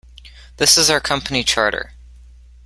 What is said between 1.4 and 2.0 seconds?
charter.